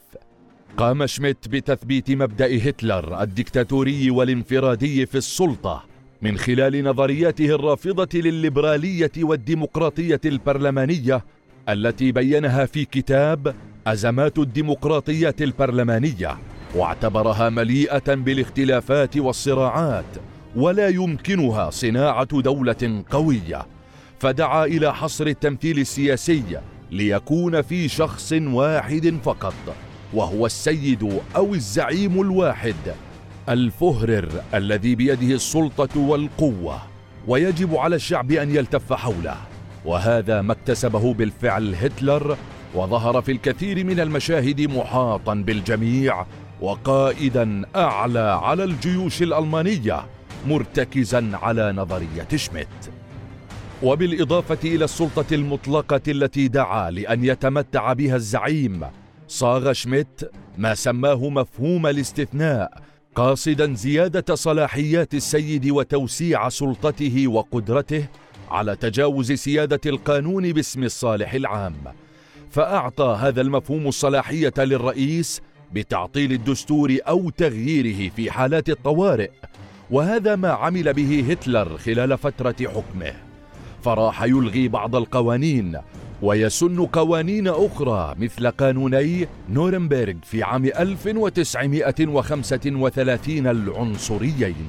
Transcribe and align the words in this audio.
قام 0.78 1.06
شميت 1.06 1.48
بتثبيت 1.48 2.12
مبدأ 2.12 2.70
هتلر 2.70 3.22
الدكتاتوري 3.22 4.12
والانفرادي 4.12 5.06
في 5.06 5.18
السلطة 5.18 5.84
من 6.22 6.38
خلال 6.38 6.84
نظرياته 6.84 7.46
الرافضة 7.46 8.20
للليبرالية 8.20 9.12
والديمقراطية 9.18 10.22
البرلمانية 10.26 11.26
التي 11.70 12.12
بينها 12.12 12.66
في 12.66 12.86
كتاب 12.86 13.56
أزمات 13.88 14.38
الديمقراطيات 14.38 15.42
البرلمانية 15.42 16.38
واعتبرها 16.76 17.50
مليئة 17.50 18.14
بالاختلافات 18.16 19.18
والصراعات 19.18 20.06
ولا 20.56 20.88
يمكنها 20.88 21.70
صناعة 21.70 22.42
دولة 22.42 23.04
قوية 23.10 23.66
فدعا 24.20 24.66
إلى 24.66 24.94
حصر 24.94 25.28
التمثيل 25.28 25.80
السياسي 25.80 26.44
ليكون 26.92 27.62
في 27.62 27.88
شخص 27.88 28.34
واحد 28.34 29.20
فقط 29.24 29.76
وهو 30.14 30.46
السيد 30.46 31.20
أو 31.36 31.54
الزعيم 31.54 32.22
الواحد. 32.22 32.76
الفهرر 33.50 34.30
الذي 34.54 34.96
بيده 34.96 35.36
السلطة 35.36 36.00
والقوة 36.00 36.80
ويجب 37.28 37.76
على 37.76 37.96
الشعب 37.96 38.32
أن 38.32 38.56
يلتف 38.56 38.94
حوله. 38.94 39.36
وهذا 39.86 40.42
ما 40.42 40.54
اكتسبه 40.54 41.14
بالفعل 41.14 41.76
هتلر 41.76 42.38
وظهر 42.76 43.22
في 43.22 43.32
الكثير 43.32 43.84
من 43.84 44.00
المشاهد 44.00 44.62
محاطا 44.62 45.34
بالجميع 45.34 46.26
وقائدا 46.62 47.66
أعلى 47.76 48.40
على 48.44 48.64
الجيوش 48.64 49.22
الألمانية 49.22 50.06
مرتكزا 50.48 51.32
على 51.34 51.72
نظرية 51.72 52.28
شميت. 52.36 52.68
وبالإضافة 53.84 54.58
إلى 54.64 54.86
السلطة 54.86 55.26
المطلقة 55.36 56.02
التي 56.08 56.48
دعا 56.48 56.92
لأن 56.92 57.26
يتمتع 57.26 57.94
بها 57.94 58.16
الزعيم 58.16 58.82
صاغ 59.28 59.74
شميت 59.74 60.22
ما 60.58 60.76
سماه 60.76 61.30
مفهوم 61.30 61.88
الاستثناء 61.88 62.87
قاصدا 63.18 63.74
زيادة 63.74 64.36
صلاحيات 64.36 65.14
السيد 65.14 65.70
وتوسيع 65.70 66.50
سلطته 66.50 67.28
وقدرته 67.28 68.06
على 68.50 68.76
تجاوز 68.76 69.32
سيادة 69.32 69.80
القانون 69.86 70.54
باسم 70.54 70.84
الصالح 70.84 71.34
العام. 71.34 71.74
فأعطى 72.52 73.18
هذا 73.22 73.42
المفهوم 73.42 73.88
الصلاحية 73.88 74.54
للرئيس 74.58 75.42
بتعطيل 75.74 76.32
الدستور 76.32 76.98
أو 77.08 77.30
تغييره 77.30 78.10
في 78.10 78.32
حالات 78.32 78.70
الطوارئ 78.70 79.30
وهذا 79.92 80.36
ما 80.36 80.50
عمل 80.50 80.94
به 80.94 81.26
هتلر 81.30 81.78
خلال 81.78 82.18
فترة 82.18 82.56
حكمه. 82.62 83.14
فراح 83.84 84.24
يلغي 84.24 84.68
بعض 84.68 84.96
القوانين 84.96 85.78
ويسن 86.22 86.86
قوانين 86.86 87.48
أخرى 87.48 88.16
مثل 88.20 88.48
قانوني 88.48 89.28
نورنبرغ 89.50 90.14
في 90.24 90.44
عام 90.44 90.66
1935 90.66 93.48
العنصريين. 93.48 94.68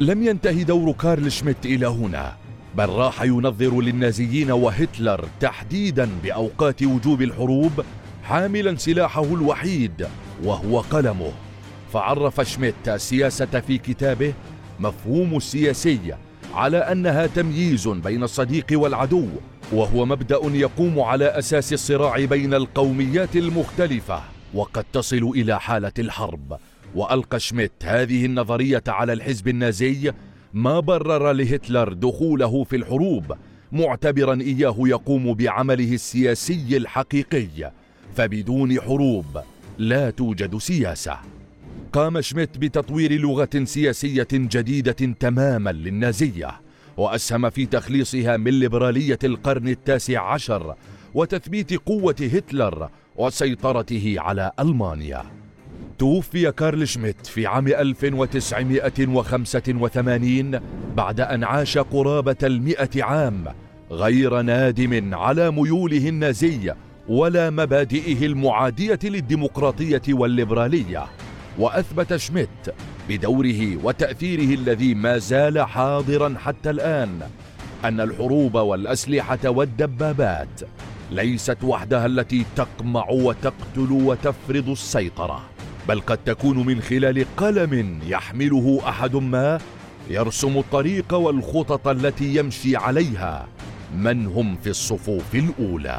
لم 0.00 0.22
ينتهي 0.22 0.64
دور 0.64 0.92
كارل 0.92 1.32
شميت 1.32 1.66
إلى 1.66 1.86
هنا 1.86 2.36
بل 2.76 2.88
راح 2.88 3.22
ينظر 3.22 3.80
للنازيين 3.80 4.50
وهتلر 4.50 5.24
تحديدا 5.40 6.08
بأوقات 6.22 6.82
وجوب 6.82 7.22
الحروب 7.22 7.84
حاملا 8.24 8.76
سلاحه 8.76 9.24
الوحيد 9.24 10.06
وهو 10.44 10.80
قلمه. 10.80 11.32
فعرف 11.92 12.40
شميت 12.40 12.88
السياسة 12.88 13.60
في 13.60 13.78
كتابه 13.78 14.32
مفهوم 14.80 15.36
السياسية 15.36 16.18
على 16.54 16.78
أنها 16.78 17.26
تمييز 17.26 17.88
بين 17.88 18.22
الصديق 18.22 18.66
والعدو 18.72 19.26
وهو 19.72 20.06
مبدأ 20.06 20.40
يقوم 20.44 21.00
على 21.00 21.24
أساس 21.24 21.72
الصراع 21.72 22.24
بين 22.24 22.54
القوميات 22.54 23.36
المختلفة. 23.36 24.22
وقد 24.54 24.84
تصل 24.92 25.32
إلى 25.34 25.60
حالة 25.60 25.92
الحرب. 25.98 26.58
وألقى 26.94 27.40
شميت 27.40 27.72
هذه 27.82 28.26
النظرية 28.26 28.82
على 28.88 29.12
الحزب 29.12 29.48
النازي 29.48 30.12
ما 30.54 30.80
برر 30.80 31.32
لهتلر 31.32 31.92
دخوله 31.92 32.64
في 32.64 32.76
الحروب 32.76 33.36
معتبرا 33.72 34.40
إياه 34.40 34.76
يقوم 34.78 35.34
بعمله 35.34 35.94
السياسي 35.94 36.76
الحقيقي. 36.76 37.72
فبدون 38.16 38.80
حروب 38.80 39.40
لا 39.78 40.10
توجد 40.10 40.58
سياسة. 40.58 41.18
قام 41.92 42.20
شميت 42.20 42.58
بتطوير 42.58 43.12
لغة 43.12 43.64
سياسية 43.64 44.28
جديدة 44.32 45.14
تماما 45.20 45.70
للنازية. 45.70 46.65
وأسهم 46.96 47.50
في 47.50 47.66
تخليصها 47.66 48.36
من 48.36 48.50
ليبرالية 48.50 49.18
القرن 49.24 49.68
التاسع 49.68 50.32
عشر 50.32 50.74
وتثبيت 51.14 51.74
قوة 51.74 52.16
هتلر 52.20 52.88
وسيطرته 53.16 54.14
على 54.18 54.52
ألمانيا. 54.60 55.22
توفي 55.98 56.52
كارل 56.52 56.88
شميت 56.88 57.26
في 57.26 57.46
عام 57.46 57.68
1985 57.68 60.60
بعد 60.96 61.20
أن 61.20 61.44
عاش 61.44 61.78
قرابة 61.78 62.36
المئة 62.42 63.04
عام 63.04 63.44
غير 63.90 64.42
نادم 64.42 65.14
على 65.14 65.50
ميوله 65.50 66.08
النازية 66.08 66.76
ولا 67.08 67.50
مبادئه 67.50 68.26
المعادية 68.26 68.98
للديمقراطية 69.04 70.02
والليبرالية. 70.08 71.06
وأثبت 71.58 72.16
شميت 72.16 72.74
بدوره 73.08 73.84
وتأثيره 73.84 74.54
الذي 74.54 74.94
ما 74.94 75.18
زال 75.18 75.62
حاضرا 75.62 76.34
حتى 76.38 76.70
الآن 76.70 77.20
أن 77.84 78.00
الحروب 78.00 78.54
والأسلحة 78.54 79.38
والدبابات 79.44 80.60
ليست 81.10 81.64
وحدها 81.64 82.06
التي 82.06 82.44
تقمع 82.56 83.10
وتقتل 83.10 83.92
وتفرض 83.92 84.68
السيطرة 84.68 85.42
بل 85.88 86.00
قد 86.00 86.18
تكون 86.18 86.66
من 86.66 86.80
خلال 86.80 87.26
قلم 87.36 88.00
يحمله 88.06 88.80
أحد 88.88 89.16
ما 89.16 89.60
يرسم 90.10 90.58
الطريق 90.58 91.14
والخطط 91.14 91.88
التي 91.88 92.36
يمشي 92.36 92.76
عليها 92.76 93.48
من 93.96 94.26
هم 94.26 94.56
في 94.56 94.70
الصفوف 94.70 95.34
الأولى. 95.34 95.98